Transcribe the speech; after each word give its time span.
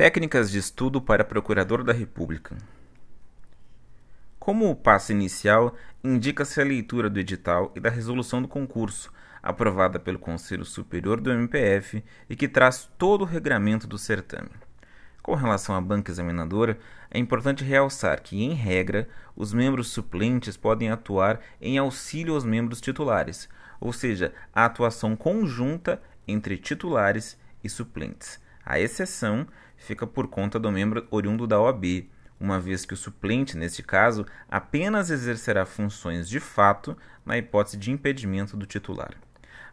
Técnicas 0.00 0.50
de 0.50 0.58
estudo 0.58 0.98
para 0.98 1.22
Procurador 1.22 1.84
da 1.84 1.92
República. 1.92 2.56
Como 4.38 4.70
o 4.70 4.74
passo 4.74 5.12
inicial, 5.12 5.74
indica-se 6.02 6.58
a 6.58 6.64
leitura 6.64 7.10
do 7.10 7.20
edital 7.20 7.70
e 7.76 7.80
da 7.80 7.90
resolução 7.90 8.40
do 8.40 8.48
concurso, 8.48 9.12
aprovada 9.42 10.00
pelo 10.00 10.18
Conselho 10.18 10.64
Superior 10.64 11.20
do 11.20 11.30
MPF 11.30 12.02
e 12.30 12.34
que 12.34 12.48
traz 12.48 12.90
todo 12.96 13.20
o 13.20 13.26
regramento 13.26 13.86
do 13.86 13.98
certame. 13.98 14.48
Com 15.22 15.34
relação 15.34 15.74
à 15.74 15.80
banca 15.82 16.10
examinadora, 16.10 16.78
é 17.10 17.18
importante 17.18 17.62
realçar 17.62 18.22
que, 18.22 18.42
em 18.42 18.54
regra, 18.54 19.06
os 19.36 19.52
membros 19.52 19.88
suplentes 19.88 20.56
podem 20.56 20.90
atuar 20.90 21.40
em 21.60 21.76
auxílio 21.76 22.32
aos 22.32 22.44
membros 22.46 22.80
titulares, 22.80 23.50
ou 23.78 23.92
seja, 23.92 24.32
a 24.50 24.64
atuação 24.64 25.14
conjunta 25.14 26.00
entre 26.26 26.56
titulares 26.56 27.38
e 27.62 27.68
suplentes. 27.68 28.40
A 28.64 28.78
exceção 28.78 29.46
fica 29.76 30.06
por 30.06 30.28
conta 30.28 30.58
do 30.58 30.70
membro 30.70 31.06
oriundo 31.10 31.46
da 31.46 31.60
OAB, 31.60 32.08
uma 32.38 32.58
vez 32.58 32.84
que 32.84 32.94
o 32.94 32.96
suplente, 32.96 33.56
neste 33.56 33.82
caso, 33.82 34.26
apenas 34.48 35.10
exercerá 35.10 35.66
funções 35.66 36.28
de 36.28 36.40
fato 36.40 36.96
na 37.24 37.36
hipótese 37.36 37.76
de 37.76 37.90
impedimento 37.90 38.56
do 38.56 38.66
titular. 38.66 39.14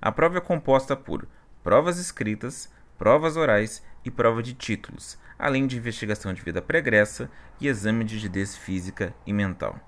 A 0.01 0.11
prova 0.11 0.37
é 0.37 0.41
composta 0.41 0.95
por 0.95 1.27
provas 1.63 1.97
escritas, 1.97 2.71
provas 2.97 3.37
orais 3.37 3.83
e 4.03 4.11
prova 4.11 4.43
de 4.43 4.53
títulos, 4.53 5.17
além 5.39 5.65
de 5.65 5.77
investigação 5.77 6.33
de 6.33 6.41
vida 6.41 6.61
pregressa 6.61 7.29
e 7.59 7.67
exame 7.67 8.03
de 8.03 8.15
rigidez 8.15 8.55
física 8.55 9.13
e 9.25 9.31
mental. 9.31 9.79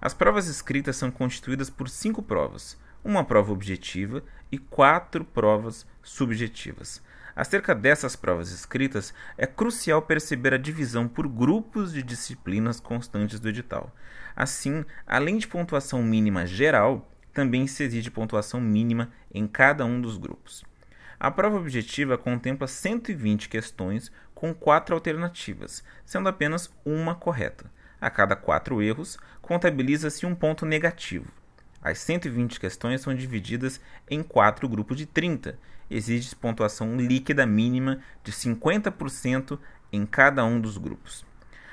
As 0.00 0.14
provas 0.14 0.48
escritas 0.48 0.96
são 0.96 1.10
constituídas 1.10 1.70
por 1.70 1.88
cinco 1.88 2.22
provas, 2.22 2.78
uma 3.02 3.24
prova 3.24 3.52
objetiva 3.52 4.22
e 4.50 4.58
quatro 4.58 5.24
provas 5.24 5.86
subjetivas. 6.02 7.02
Acerca 7.36 7.74
dessas 7.74 8.14
provas 8.14 8.52
escritas, 8.52 9.12
é 9.36 9.46
crucial 9.46 10.00
perceber 10.02 10.54
a 10.54 10.58
divisão 10.58 11.08
por 11.08 11.26
grupos 11.26 11.92
de 11.92 12.02
disciplinas 12.02 12.78
constantes 12.78 13.40
do 13.40 13.48
edital. 13.48 13.94
Assim, 14.36 14.84
além 15.06 15.38
de 15.38 15.48
pontuação 15.48 16.02
mínima 16.02 16.46
geral, 16.46 17.10
também 17.32 17.66
se 17.66 17.82
exige 17.82 18.10
pontuação 18.10 18.60
mínima 18.60 19.10
em 19.32 19.46
cada 19.48 19.84
um 19.84 20.00
dos 20.00 20.16
grupos. 20.16 20.64
A 21.18 21.30
prova 21.30 21.56
objetiva 21.56 22.16
contempla 22.16 22.68
120 22.68 23.48
questões 23.48 24.12
com 24.34 24.54
quatro 24.54 24.94
alternativas, 24.94 25.82
sendo 26.04 26.28
apenas 26.28 26.72
uma 26.84 27.14
correta. 27.14 27.70
A 28.00 28.10
cada 28.10 28.36
quatro 28.36 28.80
erros, 28.82 29.18
contabiliza-se 29.40 30.26
um 30.26 30.34
ponto 30.34 30.64
negativo. 30.64 31.26
As 31.84 31.98
120 31.98 32.58
questões 32.58 33.02
são 33.02 33.14
divididas 33.14 33.78
em 34.10 34.22
quatro 34.22 34.66
grupos 34.66 34.96
de 34.96 35.04
30. 35.04 35.58
Exige 35.90 36.34
pontuação 36.34 36.96
líquida 36.96 37.44
mínima 37.44 37.98
de 38.24 38.32
50% 38.32 39.58
em 39.92 40.06
cada 40.06 40.42
um 40.46 40.58
dos 40.58 40.78
grupos. 40.78 41.26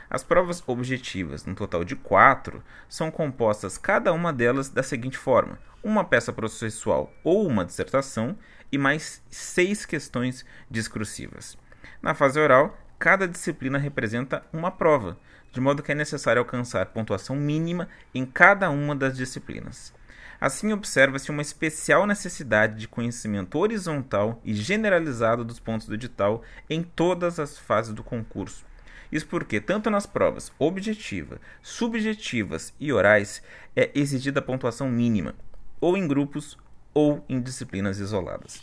As 0.09 0.21
provas 0.21 0.61
objetivas, 0.67 1.45
no 1.45 1.55
total 1.55 1.85
de 1.85 1.95
quatro, 1.95 2.61
são 2.89 3.09
compostas 3.09 3.77
cada 3.77 4.11
uma 4.11 4.33
delas 4.33 4.67
da 4.67 4.83
seguinte 4.83 5.17
forma: 5.17 5.57
uma 5.81 6.03
peça 6.03 6.33
processual 6.33 7.13
ou 7.23 7.47
uma 7.47 7.63
dissertação 7.63 8.37
e 8.69 8.77
mais 8.77 9.23
seis 9.29 9.85
questões 9.85 10.45
discursivas. 10.69 11.57
Na 12.01 12.13
fase 12.13 12.37
oral, 12.37 12.77
cada 12.99 13.25
disciplina 13.25 13.77
representa 13.77 14.43
uma 14.51 14.71
prova, 14.71 15.17
de 15.53 15.61
modo 15.61 15.81
que 15.81 15.93
é 15.93 15.95
necessário 15.95 16.41
alcançar 16.41 16.87
pontuação 16.87 17.33
mínima 17.37 17.87
em 18.13 18.25
cada 18.25 18.69
uma 18.69 18.93
das 18.93 19.15
disciplinas. 19.15 19.93
Assim, 20.41 20.73
observa-se 20.73 21.29
uma 21.29 21.43
especial 21.43 22.07
necessidade 22.07 22.79
de 22.79 22.87
conhecimento 22.87 23.59
horizontal 23.59 24.41
e 24.43 24.55
generalizado 24.55 25.45
dos 25.45 25.59
pontos 25.59 25.85
do 25.85 25.93
edital 25.93 26.41
em 26.67 26.81
todas 26.81 27.39
as 27.39 27.59
fases 27.59 27.93
do 27.93 28.03
concurso. 28.03 28.65
Isso 29.11 29.27
porque, 29.27 29.61
tanto 29.61 29.91
nas 29.91 30.07
provas 30.07 30.51
objetiva, 30.57 31.39
subjetivas 31.61 32.73
e 32.79 32.91
orais, 32.91 33.43
é 33.75 33.91
exigida 33.93 34.39
a 34.39 34.43
pontuação 34.43 34.89
mínima, 34.89 35.35
ou 35.79 35.95
em 35.95 36.07
grupos 36.07 36.57
ou 36.91 37.23
em 37.29 37.39
disciplinas 37.39 37.99
isoladas. 37.99 38.59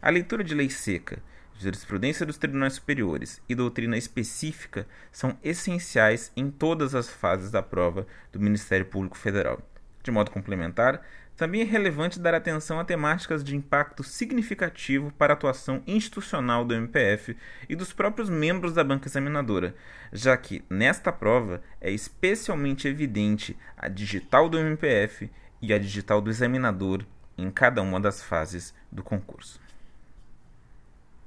A 0.00 0.10
leitura 0.10 0.44
de 0.44 0.54
lei 0.54 0.70
seca, 0.70 1.20
jurisprudência 1.58 2.24
dos 2.24 2.38
tribunais 2.38 2.74
superiores 2.74 3.42
e 3.48 3.54
doutrina 3.56 3.96
específica 3.96 4.86
são 5.10 5.36
essenciais 5.42 6.30
em 6.36 6.52
todas 6.52 6.94
as 6.94 7.08
fases 7.08 7.50
da 7.50 7.62
prova 7.62 8.06
do 8.32 8.38
Ministério 8.38 8.86
Público 8.86 9.18
Federal. 9.18 9.60
De 10.06 10.12
modo 10.12 10.30
complementar, 10.30 11.02
também 11.36 11.62
é 11.62 11.64
relevante 11.64 12.20
dar 12.20 12.32
atenção 12.32 12.78
a 12.78 12.84
temáticas 12.84 13.42
de 13.42 13.56
impacto 13.56 14.04
significativo 14.04 15.12
para 15.18 15.32
a 15.32 15.34
atuação 15.34 15.82
institucional 15.84 16.64
do 16.64 16.72
MPF 16.72 17.36
e 17.68 17.74
dos 17.74 17.92
próprios 17.92 18.30
membros 18.30 18.72
da 18.72 18.84
banca 18.84 19.08
examinadora, 19.08 19.74
já 20.12 20.36
que, 20.36 20.64
nesta 20.70 21.10
prova, 21.10 21.60
é 21.80 21.90
especialmente 21.90 22.86
evidente 22.86 23.56
a 23.76 23.88
digital 23.88 24.48
do 24.48 24.60
MPF 24.60 25.28
e 25.60 25.72
a 25.72 25.78
digital 25.78 26.20
do 26.20 26.30
examinador 26.30 27.04
em 27.36 27.50
cada 27.50 27.82
uma 27.82 27.98
das 27.98 28.22
fases 28.22 28.72
do 28.92 29.02
concurso. 29.02 29.65